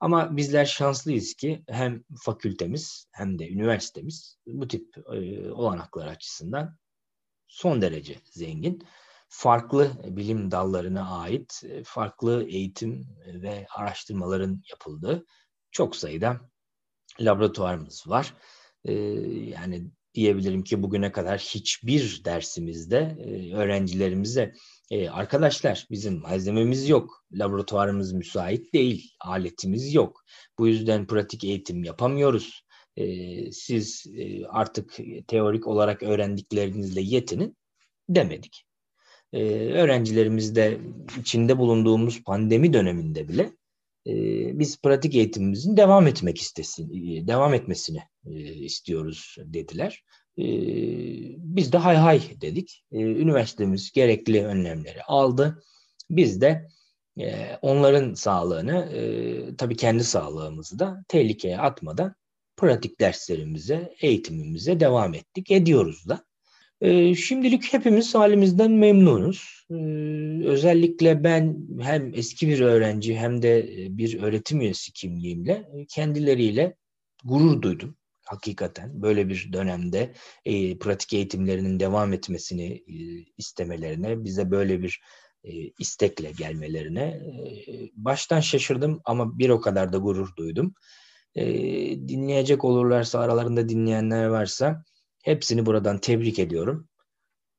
Ama 0.00 0.36
bizler 0.36 0.64
şanslıyız 0.64 1.34
ki 1.34 1.64
hem 1.68 2.04
fakültemiz 2.24 3.06
hem 3.12 3.38
de 3.38 3.48
üniversitemiz 3.48 4.36
bu 4.46 4.68
tip 4.68 4.94
olanaklar 5.52 6.06
açısından 6.06 6.81
son 7.52 7.82
derece 7.82 8.16
zengin. 8.24 8.82
Farklı 9.28 9.92
bilim 10.04 10.50
dallarına 10.50 11.18
ait 11.18 11.62
e, 11.64 11.84
farklı 11.84 12.44
eğitim 12.48 13.06
ve 13.26 13.66
araştırmaların 13.76 14.62
yapıldığı 14.70 15.26
çok 15.70 15.96
sayıda 15.96 16.50
laboratuvarımız 17.20 18.04
var. 18.06 18.34
E, 18.84 18.92
yani 19.48 19.90
diyebilirim 20.14 20.64
ki 20.64 20.82
bugüne 20.82 21.12
kadar 21.12 21.38
hiçbir 21.38 22.24
dersimizde 22.24 23.16
e, 23.18 23.54
öğrencilerimize 23.54 24.54
arkadaşlar 25.10 25.86
bizim 25.90 26.20
malzememiz 26.20 26.88
yok, 26.88 27.24
laboratuvarımız 27.32 28.12
müsait 28.12 28.72
değil, 28.72 29.10
aletimiz 29.20 29.94
yok. 29.94 30.24
Bu 30.58 30.68
yüzden 30.68 31.06
pratik 31.06 31.44
eğitim 31.44 31.84
yapamıyoruz 31.84 32.62
e, 32.96 33.52
siz 33.52 34.06
e, 34.16 34.46
artık 34.46 34.98
teorik 35.26 35.66
olarak 35.66 36.02
öğrendiklerinizle 36.02 37.00
yetinin 37.00 37.56
demedik. 38.08 38.64
E, 39.32 39.42
öğrencilerimiz 39.54 40.56
de 40.56 40.78
içinde 41.20 41.58
bulunduğumuz 41.58 42.24
pandemi 42.24 42.72
döneminde 42.72 43.28
bile 43.28 43.52
e, 44.06 44.12
biz 44.58 44.80
pratik 44.82 45.14
eğitimimizin 45.14 45.76
devam 45.76 46.06
etmek 46.06 46.38
istesin, 46.38 46.90
e, 46.90 47.26
devam 47.26 47.54
etmesini 47.54 48.02
e, 48.26 48.32
istiyoruz 48.54 49.36
dediler. 49.38 50.04
E, 50.38 50.44
biz 51.38 51.72
de 51.72 51.78
hay 51.78 51.96
hay 51.96 52.22
dedik. 52.40 52.84
E, 52.92 52.98
üniversitemiz 52.98 53.92
gerekli 53.92 54.44
önlemleri 54.46 55.02
aldı. 55.02 55.62
Biz 56.10 56.40
de 56.40 56.68
e, 57.20 57.56
onların 57.62 58.14
sağlığını, 58.14 58.84
e, 58.92 59.56
tabii 59.56 59.76
kendi 59.76 60.04
sağlığımızı 60.04 60.78
da 60.78 61.04
tehlikeye 61.08 61.58
atmadan 61.58 62.14
pratik 62.56 63.00
derslerimize, 63.00 63.94
eğitimimize 64.00 64.80
devam 64.80 65.14
ettik. 65.14 65.50
Ediyoruz 65.50 66.08
da. 66.08 66.24
Ee, 66.82 67.14
şimdilik 67.14 67.72
hepimiz 67.72 68.14
halimizden 68.14 68.70
memnunuz. 68.70 69.66
Ee, 69.70 69.74
özellikle 70.46 71.24
ben 71.24 71.56
hem 71.80 72.14
eski 72.14 72.48
bir 72.48 72.60
öğrenci 72.60 73.16
hem 73.16 73.42
de 73.42 73.58
e, 73.58 73.96
bir 73.96 74.22
öğretim 74.22 74.60
üyesi 74.60 74.92
kimliğimle 74.92 75.52
e, 75.52 75.86
kendileriyle 75.86 76.76
gurur 77.24 77.62
duydum. 77.62 77.96
Hakikaten 78.24 79.02
böyle 79.02 79.28
bir 79.28 79.52
dönemde 79.52 80.12
e, 80.44 80.78
pratik 80.78 81.12
eğitimlerinin 81.12 81.80
devam 81.80 82.12
etmesini 82.12 82.84
istemelerine, 83.38 84.24
bize 84.24 84.50
böyle 84.50 84.82
bir 84.82 85.00
istekle 85.78 86.30
gelmelerine 86.30 87.20
baştan 87.92 88.40
şaşırdım 88.40 89.00
ama 89.04 89.38
bir 89.38 89.48
o 89.48 89.60
kadar 89.60 89.92
da 89.92 89.98
gurur 89.98 90.36
duydum. 90.36 90.74
E, 91.34 91.44
dinleyecek 92.08 92.64
olurlarsa, 92.64 93.20
aralarında 93.20 93.68
dinleyenler 93.68 94.26
varsa 94.26 94.84
hepsini 95.22 95.66
buradan 95.66 95.98
tebrik 95.98 96.38
ediyorum 96.38 96.88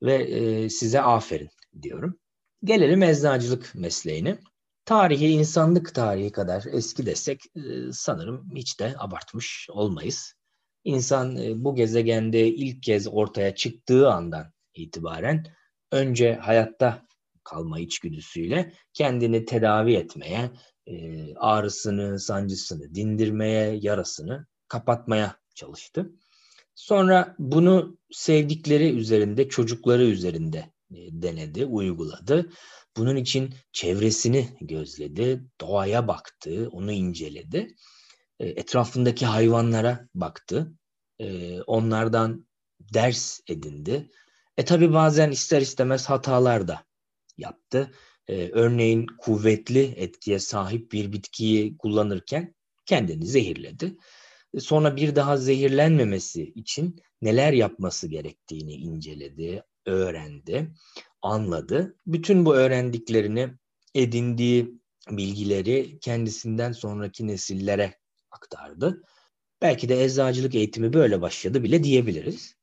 ve 0.03 0.15
e, 0.15 0.69
size 0.69 1.01
aferin 1.01 1.49
diyorum. 1.81 2.19
Gelelim 2.63 3.03
eczacılık 3.03 3.71
mesleğine. 3.75 4.37
Tarihi 4.85 5.27
insanlık 5.27 5.95
tarihi 5.95 6.31
kadar 6.31 6.63
eski 6.71 7.05
desek 7.05 7.41
e, 7.55 7.61
sanırım 7.91 8.49
hiç 8.55 8.79
de 8.79 8.95
abartmış 8.97 9.67
olmayız. 9.71 10.33
İnsan 10.83 11.37
e, 11.37 11.63
bu 11.63 11.75
gezegende 11.75 12.47
ilk 12.47 12.83
kez 12.83 13.07
ortaya 13.07 13.55
çıktığı 13.55 14.11
andan 14.11 14.53
itibaren 14.73 15.45
önce 15.91 16.33
hayatta 16.35 17.05
kalma 17.43 17.79
içgüdüsüyle 17.79 18.73
kendini 18.93 19.45
tedavi 19.45 19.93
etmeye, 19.93 20.51
e, 20.87 21.35
ağrısını, 21.35 22.19
sancısını 22.19 22.95
dindirmeye, 22.95 23.79
yarasını 23.81 24.45
kapatmaya 24.67 25.35
çalıştı. 25.55 26.11
Sonra 26.75 27.35
bunu 27.39 27.97
sevdikleri 28.11 28.89
üzerinde, 28.89 29.49
çocukları 29.49 30.03
üzerinde 30.03 30.73
denedi, 30.91 31.65
uyguladı. 31.65 32.49
Bunun 32.97 33.15
için 33.15 33.53
çevresini 33.71 34.49
gözledi, 34.61 35.43
doğaya 35.61 36.07
baktı, 36.07 36.69
onu 36.71 36.91
inceledi. 36.91 37.75
Etrafındaki 38.39 39.25
hayvanlara 39.25 40.07
baktı. 40.15 40.73
Onlardan 41.67 42.47
ders 42.79 43.39
edindi. 43.47 44.11
E 44.57 44.65
tabi 44.65 44.93
bazen 44.93 45.31
ister 45.31 45.61
istemez 45.61 46.09
hatalar 46.09 46.67
da 46.67 46.83
yaptı. 47.37 47.91
Örneğin 48.29 49.07
kuvvetli 49.17 49.93
etkiye 49.95 50.39
sahip 50.39 50.91
bir 50.91 51.11
bitkiyi 51.11 51.77
kullanırken 51.77 52.55
kendini 52.85 53.25
zehirledi. 53.25 53.97
Sonra 54.59 54.95
bir 54.95 55.15
daha 55.15 55.37
zehirlenmemesi 55.37 56.43
için 56.43 56.95
neler 57.21 57.53
yapması 57.53 58.07
gerektiğini 58.07 58.73
inceledi, 58.73 59.63
öğrendi, 59.85 60.71
anladı. 61.21 61.97
Bütün 62.07 62.45
bu 62.45 62.55
öğrendiklerini, 62.55 63.49
edindiği 63.95 64.79
bilgileri 65.09 65.99
kendisinden 65.99 66.71
sonraki 66.71 67.27
nesillere 67.27 67.93
aktardı. 68.31 69.03
Belki 69.61 69.89
de 69.89 70.03
eczacılık 70.03 70.55
eğitimi 70.55 70.93
böyle 70.93 71.21
başladı 71.21 71.63
bile 71.63 71.83
diyebiliriz. 71.83 72.55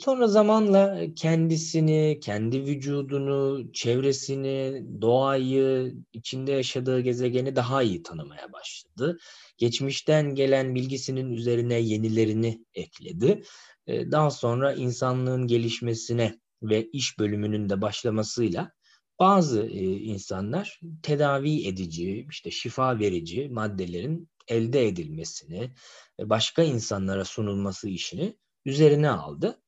Sonra 0.00 0.26
zamanla 0.26 1.06
kendisini, 1.16 2.18
kendi 2.22 2.64
vücudunu, 2.64 3.72
çevresini, 3.72 4.84
doğayı, 5.00 5.94
içinde 6.12 6.52
yaşadığı 6.52 7.00
gezegeni 7.00 7.56
daha 7.56 7.82
iyi 7.82 8.02
tanımaya 8.02 8.52
başladı. 8.52 9.18
Geçmişten 9.58 10.34
gelen 10.34 10.74
bilgisinin 10.74 11.30
üzerine 11.30 11.74
yenilerini 11.74 12.64
ekledi. 12.74 13.42
Daha 13.88 14.30
sonra 14.30 14.72
insanlığın 14.72 15.46
gelişmesine 15.46 16.38
ve 16.62 16.88
iş 16.92 17.18
bölümünün 17.18 17.68
de 17.68 17.80
başlamasıyla 17.80 18.72
bazı 19.18 19.66
insanlar 19.66 20.80
tedavi 21.02 21.66
edici, 21.66 22.26
işte 22.30 22.50
şifa 22.50 22.98
verici 22.98 23.48
maddelerin 23.48 24.28
elde 24.48 24.86
edilmesini, 24.88 25.74
başka 26.20 26.62
insanlara 26.62 27.24
sunulması 27.24 27.88
işini 27.88 28.36
üzerine 28.64 29.10
aldı. 29.10 29.62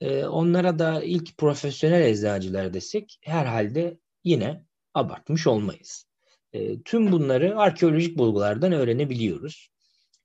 E, 0.00 0.24
onlara 0.24 0.78
da 0.78 1.02
ilk 1.02 1.38
profesyonel 1.38 2.02
eczacılar 2.02 2.74
desek 2.74 3.18
herhalde 3.22 3.98
yine 4.24 4.64
abartmış 4.94 5.46
olmayız. 5.46 6.06
E, 6.52 6.82
tüm 6.82 7.12
bunları 7.12 7.58
arkeolojik 7.58 8.18
bulgulardan 8.18 8.72
öğrenebiliyoruz. 8.72 9.70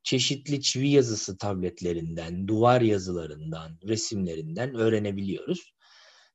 Çeşitli 0.03 0.61
çivi 0.61 0.89
yazısı 0.89 1.37
tabletlerinden, 1.37 2.47
duvar 2.47 2.81
yazılarından, 2.81 3.79
resimlerinden 3.87 4.75
öğrenebiliyoruz. 4.75 5.73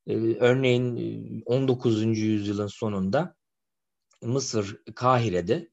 E, 0.07 0.17
örneğin 0.17 1.43
19. 1.47 2.19
yüzyılın 2.19 2.67
sonunda 2.67 3.35
Mısır 4.23 4.77
Kahire'de 4.95 5.69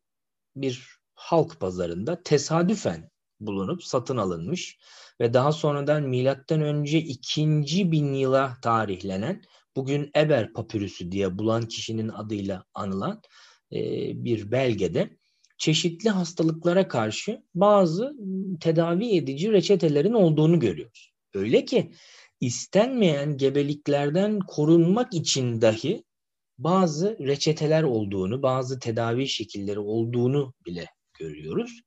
bir 0.55 0.97
halk 1.13 1.59
pazarında 1.59 2.23
tesadüfen 2.23 3.09
bulunup 3.39 3.83
satın 3.83 4.17
alınmış 4.17 4.77
ve 5.21 5.33
daha 5.33 5.51
sonradan 5.51 6.03
milattan 6.03 6.61
önce 6.61 6.97
2. 6.99 7.91
bin 7.91 8.13
yıla 8.13 8.57
tarihlenen 8.61 9.41
bugün 9.75 10.11
Eber 10.15 10.53
papürüsü 10.53 11.11
diye 11.11 11.37
bulan 11.37 11.67
kişinin 11.67 12.09
adıyla 12.09 12.65
anılan 12.73 13.21
e, 13.71 13.79
bir 14.23 14.51
belgede 14.51 15.17
çeşitli 15.57 16.09
hastalıklara 16.09 16.87
karşı 16.87 17.43
bazı 17.55 18.13
tedavi 18.61 19.15
edici 19.15 19.51
reçetelerin 19.51 20.13
olduğunu 20.13 20.59
görüyoruz. 20.59 21.11
Öyle 21.33 21.65
ki 21.65 21.91
istenmeyen 22.41 23.37
gebeliklerden 23.37 24.39
korunmak 24.39 25.13
için 25.13 25.61
dahi 25.61 26.03
bazı 26.57 27.17
reçeteler 27.19 27.83
olduğunu, 27.83 28.43
bazı 28.43 28.79
tedavi 28.79 29.27
şekilleri 29.27 29.79
olduğunu 29.79 30.53
bile 30.65 30.85
görüyoruz. 31.19 31.81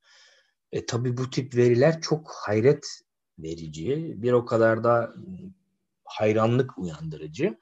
E, 0.72 0.86
tabii 0.86 1.16
bu 1.16 1.30
tip 1.30 1.56
veriler 1.56 2.00
çok 2.00 2.30
hayret 2.46 2.86
verici, 3.38 4.14
bir 4.16 4.32
o 4.32 4.44
kadar 4.44 4.84
da 4.84 5.14
hayranlık 6.04 6.78
uyandırıcı. 6.78 7.58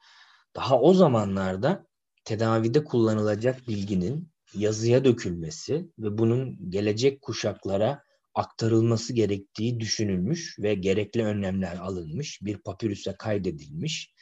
Daha 0.55 0.81
o 0.81 0.93
zamanlarda 0.93 1.87
tedavide 2.23 2.83
kullanılacak 2.83 3.67
bilginin 3.67 4.29
yazıya 4.53 5.05
dökülmesi 5.05 5.91
ve 5.99 6.17
bunun 6.17 6.71
gelecek 6.71 7.21
kuşaklara 7.21 8.03
aktarılması 8.35 9.13
gerektiği 9.13 9.79
düşünülmüş 9.79 10.59
ve 10.59 10.73
gerekli 10.73 11.23
önlemler 11.23 11.77
alınmış, 11.77 12.39
bir 12.41 12.57
papirüse 12.57 13.15
kaydedilmiş. 13.19 14.13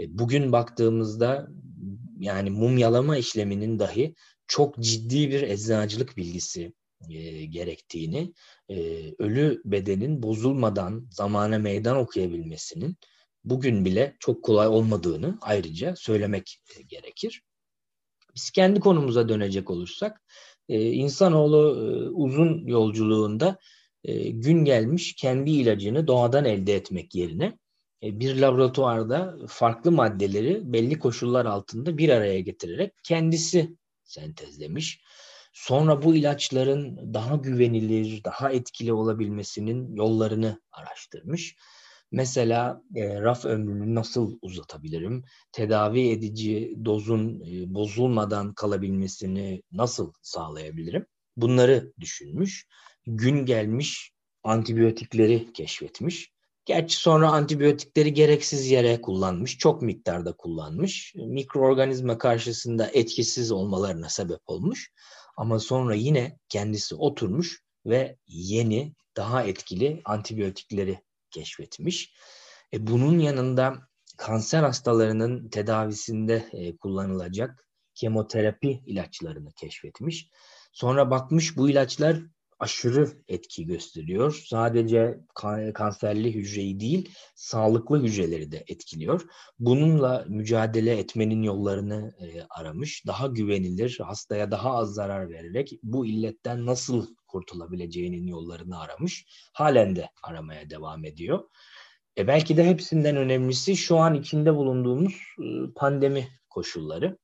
E, 0.00 0.18
bugün 0.18 0.52
baktığımızda 0.52 1.48
yani 2.18 2.50
mumyalama 2.50 3.16
işleminin 3.16 3.78
dahi 3.78 4.14
çok 4.46 4.78
ciddi 4.78 5.30
bir 5.30 5.42
eczacılık 5.42 6.16
bilgisi 6.16 6.72
e, 7.10 7.44
gerektiğini, 7.44 8.32
e, 8.68 8.76
ölü 9.18 9.62
bedenin 9.64 10.22
bozulmadan 10.22 11.08
zamana 11.10 11.58
meydan 11.58 11.96
okuyabilmesinin 11.96 12.96
bugün 13.44 13.84
bile 13.84 14.16
çok 14.20 14.44
kolay 14.44 14.66
olmadığını 14.68 15.38
ayrıca 15.40 15.96
söylemek 15.96 16.62
e, 16.76 16.82
gerekir. 16.82 17.42
Biz 18.34 18.50
kendi 18.50 18.80
konumuza 18.80 19.28
dönecek 19.28 19.70
olursak, 19.70 20.22
e, 20.68 20.92
insanoğlu 20.92 21.56
e, 21.56 22.08
uzun 22.08 22.66
yolculuğunda 22.66 23.58
e, 24.04 24.28
gün 24.30 24.64
gelmiş 24.64 25.14
kendi 25.14 25.50
ilacını 25.50 26.06
doğadan 26.06 26.44
elde 26.44 26.74
etmek 26.74 27.14
yerine 27.14 27.58
e, 28.02 28.20
bir 28.20 28.36
laboratuvarda 28.36 29.36
farklı 29.48 29.92
maddeleri 29.92 30.72
belli 30.72 30.98
koşullar 30.98 31.46
altında 31.46 31.98
bir 31.98 32.08
araya 32.08 32.40
getirerek 32.40 32.92
kendisi 33.02 33.76
sentezlemiş 34.04 35.00
Sonra 35.56 36.02
bu 36.02 36.14
ilaçların 36.14 37.14
daha 37.14 37.36
güvenilir, 37.36 38.24
daha 38.24 38.50
etkili 38.50 38.92
olabilmesinin 38.92 39.94
yollarını 39.94 40.60
araştırmış. 40.72 41.56
Mesela 42.12 42.82
e, 42.94 43.20
raf 43.20 43.44
ömrünü 43.44 43.94
nasıl 43.94 44.38
uzatabilirim? 44.42 45.24
Tedavi 45.52 46.08
edici 46.08 46.76
dozun 46.84 47.40
e, 47.40 47.74
bozulmadan 47.74 48.54
kalabilmesini 48.54 49.62
nasıl 49.72 50.12
sağlayabilirim? 50.22 51.06
Bunları 51.36 51.92
düşünmüş. 52.00 52.66
Gün 53.06 53.46
gelmiş 53.46 54.12
antibiyotikleri 54.44 55.52
keşfetmiş. 55.52 56.32
Gerçi 56.64 56.96
sonra 56.96 57.28
antibiyotikleri 57.30 58.14
gereksiz 58.14 58.70
yere 58.70 59.00
kullanmış, 59.00 59.58
çok 59.58 59.82
miktarda 59.82 60.32
kullanmış. 60.32 61.14
Mikroorganizma 61.14 62.18
karşısında 62.18 62.90
etkisiz 62.92 63.52
olmalarına 63.52 64.08
sebep 64.08 64.40
olmuş. 64.46 64.90
Ama 65.36 65.58
sonra 65.58 65.94
yine 65.94 66.38
kendisi 66.48 66.94
oturmuş 66.94 67.62
ve 67.86 68.16
yeni, 68.26 68.94
daha 69.16 69.42
etkili 69.42 70.02
antibiyotikleri 70.04 71.00
keşfetmiş. 71.30 72.14
E 72.72 72.86
bunun 72.86 73.18
yanında 73.18 73.88
kanser 74.16 74.62
hastalarının 74.62 75.48
tedavisinde 75.48 76.48
e, 76.52 76.76
kullanılacak 76.76 77.68
kemoterapi 77.94 78.82
ilaçlarını 78.86 79.52
keşfetmiş. 79.52 80.30
Sonra 80.72 81.10
bakmış 81.10 81.56
bu 81.56 81.70
ilaçlar 81.70 82.22
aşırı 82.58 83.08
etki 83.28 83.66
gösteriyor. 83.66 84.44
Sadece 84.46 85.20
kanserli 85.74 86.34
hücreyi 86.34 86.80
değil, 86.80 87.10
sağlıklı 87.34 88.02
hücreleri 88.02 88.52
de 88.52 88.64
etkiliyor. 88.68 89.22
Bununla 89.58 90.24
mücadele 90.28 90.98
etmenin 90.98 91.42
yollarını 91.42 92.14
e, 92.20 92.42
aramış. 92.50 93.06
Daha 93.06 93.26
güvenilir, 93.26 93.98
hastaya 94.02 94.50
daha 94.50 94.76
az 94.76 94.94
zarar 94.94 95.30
vererek 95.30 95.72
bu 95.82 96.06
illetten 96.06 96.66
nasıl 96.66 97.06
kurtulabileceğinin 97.28 98.26
yollarını 98.26 98.80
aramış. 98.80 99.26
Halen 99.52 99.96
de 99.96 100.10
aramaya 100.22 100.70
devam 100.70 101.04
ediyor. 101.04 101.44
E 102.18 102.26
belki 102.26 102.56
de 102.56 102.64
hepsinden 102.64 103.16
önemlisi 103.16 103.76
şu 103.76 103.96
an 103.96 104.14
içinde 104.14 104.54
bulunduğumuz 104.54 105.14
e, 105.38 105.44
pandemi 105.74 106.28
koşulları 106.50 107.18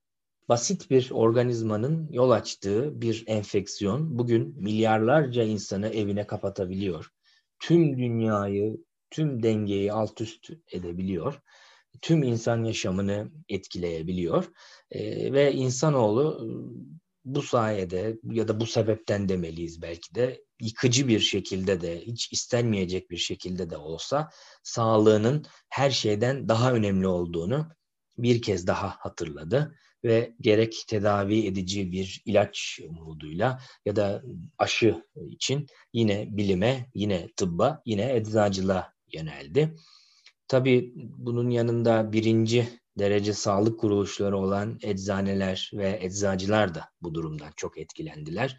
basit 0.53 0.91
bir 0.91 1.11
organizmanın 1.11 2.09
yol 2.11 2.31
açtığı 2.31 3.01
bir 3.01 3.25
enfeksiyon 3.27 4.19
bugün 4.19 4.63
milyarlarca 4.63 5.43
insanı 5.43 5.89
evine 5.89 6.27
kapatabiliyor. 6.27 7.09
Tüm 7.61 7.99
dünyayı, 7.99 8.77
tüm 9.11 9.43
dengeyi 9.43 9.93
alt 9.93 10.21
üst 10.21 10.51
edebiliyor. 10.73 11.41
Tüm 12.03 12.23
insan 12.23 12.65
yaşamını 12.65 13.31
etkileyebiliyor. 13.49 14.45
Ee, 14.91 15.33
ve 15.33 15.53
insanoğlu 15.53 16.49
bu 17.25 17.43
sayede 17.43 18.19
ya 18.25 18.49
da 18.49 18.61
bu 18.61 18.67
sebepten 18.67 19.29
demeliyiz 19.29 19.83
belki 19.83 20.15
de 20.15 20.45
yıkıcı 20.61 21.09
bir 21.09 21.21
şekilde 21.21 21.81
de 21.81 22.01
hiç 22.01 22.33
istenmeyecek 22.33 23.11
bir 23.11 23.17
şekilde 23.17 23.71
de 23.71 23.77
olsa 23.77 24.31
sağlığının 24.63 25.45
her 25.69 25.91
şeyden 25.91 26.49
daha 26.49 26.73
önemli 26.73 27.07
olduğunu 27.07 27.69
bir 28.19 28.43
kez 28.43 28.67
daha 28.67 28.89
hatırladı 28.89 29.75
ve 30.05 30.35
gerek 30.41 30.85
tedavi 30.89 31.47
edici 31.47 31.93
bir 31.93 32.23
ilaç 32.27 32.81
umuduyla 32.89 33.61
ya 33.85 33.97
da 33.97 34.23
aşı 34.59 35.05
için 35.31 35.67
yine 35.93 36.29
bilime, 36.31 36.91
yine 36.95 37.29
tıbba, 37.37 37.83
yine 37.87 38.17
eczacılığa 38.17 38.93
yöneldi. 39.13 39.75
Tabii 40.49 40.93
bunun 40.97 41.51
yanında 41.51 42.13
birinci 42.13 42.69
derece 42.99 43.33
sağlık 43.33 43.81
kuruluşları 43.81 44.39
olan 44.39 44.79
eczaneler 44.83 45.71
ve 45.75 45.99
eczacılar 46.03 46.75
da 46.75 46.89
bu 47.03 47.15
durumdan 47.15 47.53
çok 47.57 47.79
etkilendiler. 47.79 48.59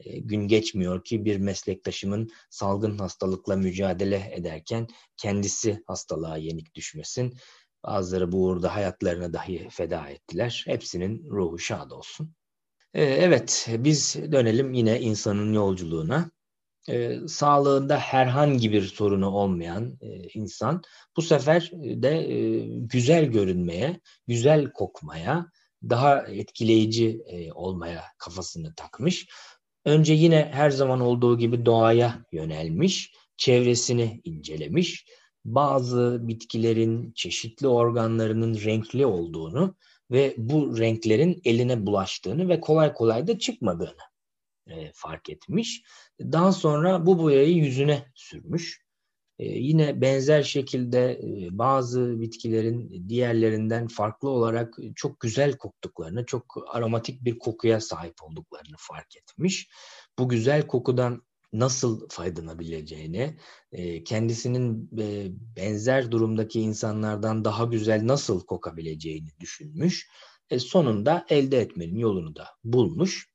E, 0.00 0.18
gün 0.18 0.48
geçmiyor 0.48 1.04
ki 1.04 1.24
bir 1.24 1.36
meslektaşımın 1.36 2.30
salgın 2.50 2.98
hastalıkla 2.98 3.56
mücadele 3.56 4.30
ederken 4.34 4.86
kendisi 5.16 5.82
hastalığa 5.86 6.36
yenik 6.36 6.74
düşmesin. 6.74 7.34
Bazıları 7.84 8.32
bu 8.32 8.44
uğurda 8.44 8.74
hayatlarını 8.74 9.32
dahi 9.32 9.68
feda 9.70 10.08
ettiler. 10.08 10.64
Hepsinin 10.66 11.30
ruhu 11.30 11.58
şad 11.58 11.90
olsun. 11.90 12.34
E, 12.94 13.04
evet, 13.04 13.68
biz 13.78 14.16
dönelim 14.32 14.72
yine 14.72 15.00
insanın 15.00 15.52
yolculuğuna. 15.52 16.30
Ee, 16.88 17.18
sağlığında 17.28 17.98
herhangi 17.98 18.72
bir 18.72 18.82
sorunu 18.82 19.30
olmayan 19.30 19.98
e, 20.00 20.28
insan 20.34 20.82
bu 21.16 21.22
sefer 21.22 21.70
de 21.74 22.08
e, 22.08 22.66
güzel 22.66 23.24
görünmeye, 23.24 24.00
güzel 24.26 24.72
kokmaya, 24.72 25.46
daha 25.82 26.22
etkileyici 26.26 27.22
e, 27.26 27.52
olmaya 27.52 28.04
kafasını 28.18 28.74
takmış. 28.74 29.28
Önce 29.84 30.12
yine 30.12 30.50
her 30.52 30.70
zaman 30.70 31.00
olduğu 31.00 31.38
gibi 31.38 31.66
doğaya 31.66 32.24
yönelmiş, 32.32 33.12
çevresini 33.36 34.20
incelemiş, 34.24 35.06
bazı 35.44 36.18
bitkilerin 36.22 37.12
çeşitli 37.12 37.68
organlarının 37.68 38.54
renkli 38.54 39.06
olduğunu 39.06 39.76
ve 40.10 40.34
bu 40.38 40.78
renklerin 40.78 41.40
eline 41.44 41.86
bulaştığını 41.86 42.48
ve 42.48 42.60
kolay 42.60 42.94
kolay 42.94 43.26
da 43.26 43.38
çıkmadığını 43.38 44.02
e, 44.66 44.90
fark 44.94 45.30
etmiş. 45.30 45.82
Daha 46.20 46.52
sonra 46.52 47.06
bu 47.06 47.18
boyayı 47.18 47.54
yüzüne 47.54 48.06
sürmüş. 48.14 48.82
E, 49.38 49.44
yine 49.44 50.00
benzer 50.00 50.42
şekilde 50.42 51.12
e, 51.12 51.58
bazı 51.58 52.20
bitkilerin 52.20 53.08
diğerlerinden 53.08 53.88
farklı 53.88 54.28
olarak 54.28 54.78
çok 54.96 55.20
güzel 55.20 55.56
koktuklarını, 55.56 56.26
çok 56.26 56.64
aromatik 56.68 57.24
bir 57.24 57.38
kokuya 57.38 57.80
sahip 57.80 58.22
olduklarını 58.22 58.76
fark 58.78 59.16
etmiş. 59.16 59.68
Bu 60.18 60.28
güzel 60.28 60.66
kokudan 60.66 61.22
nasıl 61.52 62.08
faydalanabileceğini, 62.08 63.36
e, 63.72 64.04
kendisinin 64.04 64.88
benzer 65.56 66.10
durumdaki 66.10 66.60
insanlardan 66.60 67.44
daha 67.44 67.64
güzel 67.64 68.06
nasıl 68.06 68.46
kokabileceğini 68.46 69.28
düşünmüş. 69.40 70.08
E, 70.50 70.58
sonunda 70.58 71.26
elde 71.28 71.60
etmenin 71.60 71.98
yolunu 71.98 72.36
da 72.36 72.46
bulmuş. 72.64 73.32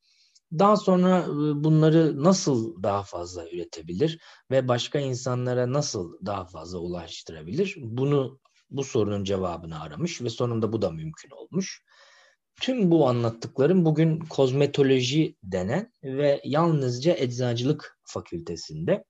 Daha 0.52 0.76
sonra 0.76 1.26
bunları 1.64 2.24
nasıl 2.24 2.82
daha 2.82 3.02
fazla 3.02 3.50
üretebilir 3.50 4.20
ve 4.50 4.68
başka 4.68 4.98
insanlara 4.98 5.72
nasıl 5.72 6.12
daha 6.26 6.44
fazla 6.44 6.78
ulaştırabilir? 6.78 7.76
Bunu 7.80 8.40
bu 8.70 8.84
sorunun 8.84 9.24
cevabını 9.24 9.80
aramış 9.82 10.22
ve 10.22 10.30
sonunda 10.30 10.72
bu 10.72 10.82
da 10.82 10.90
mümkün 10.90 11.30
olmuş. 11.30 11.82
Tüm 12.60 12.90
bu 12.90 13.08
anlattıklarım 13.08 13.84
bugün 13.84 14.18
kozmetoloji 14.18 15.36
denen 15.42 15.92
ve 16.02 16.40
yalnızca 16.44 17.16
eczacılık 17.16 17.98
fakültesinde 18.04 19.04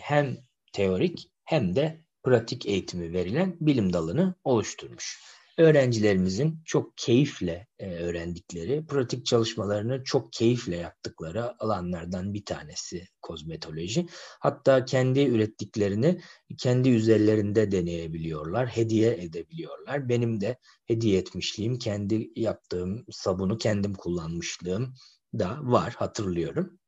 hem 0.00 0.36
teorik 0.72 1.30
hem 1.44 1.76
de 1.76 2.00
pratik 2.22 2.66
eğitimi 2.66 3.12
verilen 3.12 3.56
bilim 3.60 3.92
dalını 3.92 4.34
oluşturmuş 4.44 5.20
öğrencilerimizin 5.60 6.62
çok 6.64 6.96
keyifle 6.96 7.66
e, 7.78 7.94
öğrendikleri, 7.94 8.86
pratik 8.86 9.26
çalışmalarını 9.26 10.04
çok 10.04 10.32
keyifle 10.32 10.76
yaptıkları 10.76 11.62
alanlardan 11.62 12.34
bir 12.34 12.44
tanesi 12.44 13.04
kozmetoloji. 13.22 14.06
Hatta 14.40 14.84
kendi 14.84 15.20
ürettiklerini 15.20 16.20
kendi 16.58 16.88
üzerlerinde 16.88 17.72
deneyebiliyorlar, 17.72 18.68
hediye 18.68 19.22
edebiliyorlar. 19.22 20.08
Benim 20.08 20.40
de 20.40 20.58
hediye 20.86 21.18
etmişliğim, 21.18 21.78
kendi 21.78 22.30
yaptığım 22.36 23.04
sabunu 23.10 23.58
kendim 23.58 23.94
kullanmışlığım 23.94 24.94
da 25.38 25.58
var, 25.62 25.94
hatırlıyorum. 25.98 26.79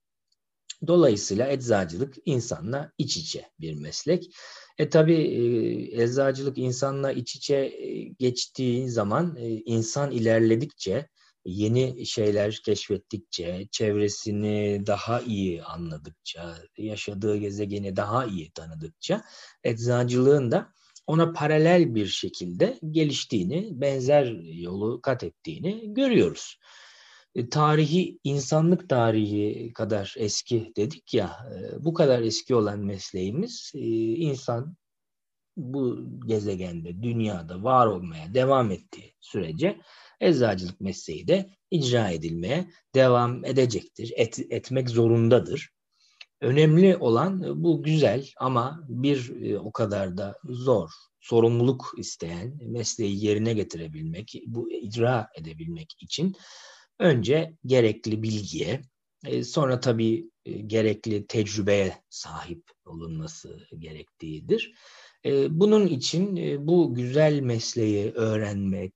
Dolayısıyla 0.87 1.49
eczacılık 1.49 2.14
insanla 2.25 2.92
iç 2.99 3.16
içe 3.16 3.51
bir 3.61 3.75
meslek. 3.75 4.35
E 4.79 4.88
tabi 4.88 5.14
e, 5.14 6.03
eczacılık 6.03 6.59
insanla 6.59 7.12
iç 7.12 7.37
içe 7.37 7.57
e, 7.57 8.03
geçtiği 8.03 8.88
zaman 8.88 9.37
e, 9.37 9.49
insan 9.49 10.11
ilerledikçe, 10.11 11.09
yeni 11.45 12.07
şeyler 12.07 12.61
keşfettikçe, 12.64 13.68
çevresini 13.71 14.83
daha 14.87 15.21
iyi 15.21 15.62
anladıkça, 15.62 16.59
yaşadığı 16.79 17.37
gezegeni 17.37 17.97
daha 17.97 18.27
iyi 18.27 18.53
tanıdıkça 18.53 19.25
eczacılığın 19.64 20.51
da 20.51 20.73
ona 21.07 21.33
paralel 21.33 21.95
bir 21.95 22.07
şekilde 22.07 22.79
geliştiğini, 22.90 23.81
benzer 23.81 24.27
yolu 24.55 25.01
kat 25.03 25.25
ettiğini 25.25 25.95
görüyoruz. 25.95 26.59
E, 27.35 27.49
tarihi 27.49 28.18
insanlık 28.25 28.88
tarihi 28.88 29.73
kadar 29.73 30.14
eski 30.18 30.73
dedik 30.77 31.14
ya 31.14 31.37
e, 31.55 31.85
bu 31.85 31.95
kadar 31.95 32.23
eski 32.23 32.55
olan 32.55 32.79
mesleğimiz 32.79 33.73
e, 33.75 33.81
insan 34.14 34.77
bu 35.57 36.09
gezegende 36.27 37.03
dünyada 37.03 37.62
var 37.62 37.87
olmaya 37.87 38.35
devam 38.35 38.71
ettiği 38.71 39.14
sürece 39.21 39.81
eczacılık 40.21 40.81
mesleği 40.81 41.29
de 41.29 41.51
icra 41.71 42.11
edilmeye 42.11 42.71
devam 42.95 43.45
edecektir. 43.45 44.12
Et, 44.16 44.38
etmek 44.51 44.90
zorundadır. 44.90 45.71
Önemli 46.40 46.97
olan 46.97 47.62
bu 47.64 47.83
güzel 47.83 48.29
ama 48.37 48.85
bir 48.88 49.55
o 49.55 49.73
kadar 49.73 50.16
da 50.16 50.37
zor, 50.45 50.90
sorumluluk 51.21 51.95
isteyen 51.97 52.59
mesleği 52.62 53.25
yerine 53.25 53.53
getirebilmek, 53.53 54.35
bu 54.47 54.73
icra 54.73 55.29
edebilmek 55.35 55.95
için 56.01 56.37
önce 56.98 57.57
gerekli 57.66 58.22
bilgiye, 58.22 58.83
e, 59.26 59.44
sonra 59.44 59.81
tabii 59.81 60.31
e, 60.44 60.52
gerekli 60.52 61.26
tecrübeye 61.26 62.02
sahip 62.11 62.64
olunması 62.85 63.61
gerektiğidir. 63.78 64.74
E, 65.24 65.61
bunun 65.61 65.87
için 65.87 66.37
bu 66.66 66.94
güzel 66.94 67.40
mesleği 67.40 68.12
öğrenmek 68.12 68.94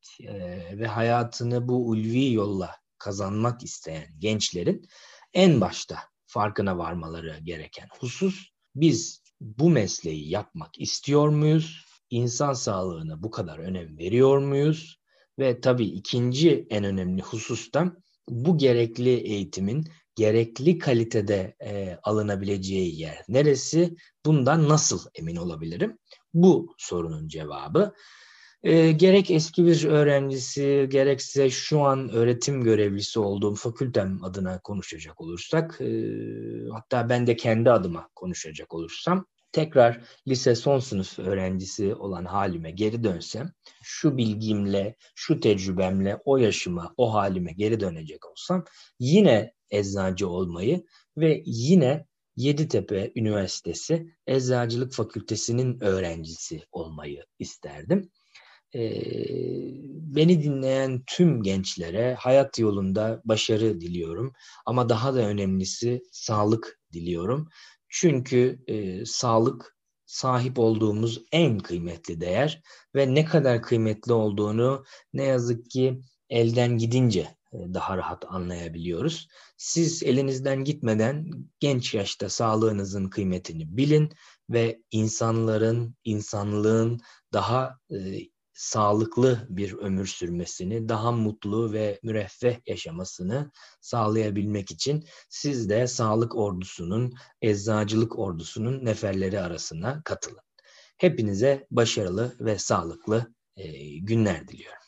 ve 0.72 0.86
hayatını 0.86 1.68
bu 1.68 1.88
ulvi 1.88 2.32
yolla 2.32 2.70
kazanmak 2.98 3.62
isteyen 3.62 4.06
gençlerin 4.18 4.88
en 5.34 5.60
başta 5.60 5.98
farkına 6.26 6.78
varmaları 6.78 7.38
gereken 7.42 7.88
husus 8.00 8.48
biz 8.74 9.22
bu 9.40 9.70
mesleği 9.70 10.28
yapmak 10.28 10.80
istiyor 10.80 11.28
muyuz? 11.28 11.84
İnsan 12.10 12.52
sağlığına 12.52 13.22
bu 13.22 13.30
kadar 13.30 13.58
önem 13.58 13.98
veriyor 13.98 14.38
muyuz? 14.38 14.95
Ve 15.38 15.60
tabii 15.60 15.86
ikinci 15.86 16.66
en 16.70 16.84
önemli 16.84 17.22
husustan 17.22 18.02
bu 18.28 18.58
gerekli 18.58 19.10
eğitimin 19.10 19.88
gerekli 20.14 20.78
kalitede 20.78 21.56
e, 21.64 21.98
alınabileceği 22.02 23.00
yer 23.00 23.24
neresi? 23.28 23.96
Bundan 24.26 24.68
nasıl 24.68 25.00
emin 25.14 25.36
olabilirim? 25.36 25.98
Bu 26.34 26.74
sorunun 26.78 27.28
cevabı. 27.28 27.94
E, 28.62 28.92
gerek 28.92 29.30
eski 29.30 29.66
bir 29.66 29.84
öğrencisi 29.84 30.86
gerekse 30.90 31.50
şu 31.50 31.80
an 31.80 32.08
öğretim 32.08 32.64
görevlisi 32.64 33.20
olduğum 33.20 33.54
fakültem 33.54 34.24
adına 34.24 34.60
konuşacak 34.60 35.20
olursak, 35.20 35.80
e, 35.80 35.86
hatta 36.72 37.08
ben 37.08 37.26
de 37.26 37.36
kendi 37.36 37.70
adıma 37.70 38.08
konuşacak 38.14 38.74
olursam, 38.74 39.26
tekrar 39.56 40.00
lise 40.28 40.54
son 40.54 40.78
sınıf 40.78 41.18
öğrencisi 41.18 41.94
olan 41.94 42.24
halime 42.24 42.70
geri 42.70 43.04
dönsem, 43.04 43.52
şu 43.82 44.16
bilgimle, 44.16 44.96
şu 45.14 45.40
tecrübemle, 45.40 46.18
o 46.24 46.36
yaşıma, 46.36 46.94
o 46.96 47.14
halime 47.14 47.52
geri 47.52 47.80
dönecek 47.80 48.30
olsam 48.30 48.64
yine 48.98 49.52
eczacı 49.70 50.28
olmayı 50.28 50.84
ve 51.16 51.42
yine 51.46 52.06
Yeditepe 52.36 53.12
Üniversitesi 53.16 54.06
Eczacılık 54.26 54.92
Fakültesinin 54.92 55.80
öğrencisi 55.80 56.62
olmayı 56.72 57.24
isterdim. 57.38 58.10
Ee, 58.74 58.80
beni 60.16 60.42
dinleyen 60.42 61.02
tüm 61.06 61.42
gençlere 61.42 62.14
hayat 62.14 62.58
yolunda 62.58 63.22
başarı 63.24 63.80
diliyorum 63.80 64.32
ama 64.66 64.88
daha 64.88 65.14
da 65.14 65.18
önemlisi 65.18 66.02
sağlık 66.12 66.80
diliyorum. 66.92 67.48
Çünkü 67.88 68.58
e, 68.66 69.04
sağlık 69.06 69.76
sahip 70.06 70.58
olduğumuz 70.58 71.22
en 71.32 71.58
kıymetli 71.58 72.20
değer 72.20 72.62
ve 72.94 73.14
ne 73.14 73.24
kadar 73.24 73.62
kıymetli 73.62 74.12
olduğunu 74.12 74.84
ne 75.12 75.24
yazık 75.24 75.70
ki 75.70 76.00
elden 76.30 76.78
gidince 76.78 77.36
e, 77.52 77.74
daha 77.74 77.96
rahat 77.96 78.24
anlayabiliyoruz. 78.28 79.28
Siz 79.56 80.02
elinizden 80.02 80.64
gitmeden 80.64 81.30
genç 81.60 81.94
yaşta 81.94 82.28
sağlığınızın 82.28 83.08
kıymetini 83.08 83.76
bilin 83.76 84.12
ve 84.50 84.82
insanların, 84.90 85.96
insanlığın 86.04 87.00
daha 87.32 87.78
e, 87.90 87.96
sağlıklı 88.56 89.46
bir 89.48 89.72
ömür 89.72 90.06
sürmesini, 90.06 90.88
daha 90.88 91.12
mutlu 91.12 91.72
ve 91.72 92.00
müreffeh 92.02 92.56
yaşamasını 92.66 93.50
sağlayabilmek 93.80 94.70
için 94.70 95.04
siz 95.28 95.68
de 95.68 95.86
sağlık 95.86 96.36
ordusunun, 96.36 97.14
eczacılık 97.42 98.18
ordusunun 98.18 98.84
neferleri 98.84 99.40
arasına 99.40 100.02
katılın. 100.04 100.40
Hepinize 100.98 101.66
başarılı 101.70 102.36
ve 102.40 102.58
sağlıklı 102.58 103.34
günler 104.00 104.48
diliyorum. 104.48 104.82